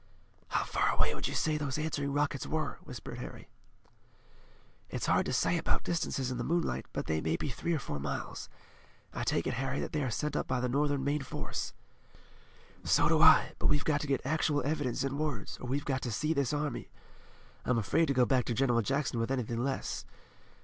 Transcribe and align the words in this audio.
"How 0.47 0.63
far 0.63 0.89
away 0.95 1.13
would 1.13 1.27
you 1.27 1.35
say 1.35 1.59
those 1.59 1.77
answering 1.77 2.11
rockets 2.11 2.47
were?" 2.47 2.79
whispered 2.83 3.19
Harry. 3.19 3.49
"It's 4.89 5.05
hard 5.05 5.27
to 5.27 5.31
say 5.31 5.59
about 5.59 5.83
distances 5.83 6.31
in 6.31 6.39
the 6.39 6.43
moonlight, 6.43 6.87
but 6.91 7.05
they 7.05 7.21
may 7.21 7.37
be 7.37 7.49
three 7.49 7.71
or 7.71 7.77
four 7.77 7.99
miles. 7.99 8.49
I 9.13 9.23
take 9.23 9.45
it, 9.45 9.53
Harry, 9.53 9.79
that 9.79 9.91
they 9.91 10.01
are 10.01 10.09
sent 10.09 10.35
up 10.35 10.47
by 10.47 10.59
the 10.59 10.67
Northern 10.67 11.03
main 11.03 11.21
force." 11.21 11.73
"So 12.83 13.07
do 13.09 13.21
I, 13.21 13.51
but 13.59 13.67
we've 13.67 13.85
got 13.85 14.01
to 14.01 14.07
get 14.07 14.25
actual 14.25 14.65
evidence 14.65 15.03
in 15.03 15.19
words, 15.19 15.59
or 15.61 15.67
we've 15.67 15.85
got 15.85 16.01
to 16.01 16.11
see 16.11 16.33
this 16.33 16.51
army. 16.51 16.89
I'm 17.63 17.77
afraid 17.77 18.07
to 18.07 18.13
go 18.15 18.25
back 18.25 18.45
to 18.45 18.55
General 18.55 18.81
Jackson 18.81 19.19
with 19.19 19.29
anything 19.29 19.63
less. 19.63 20.03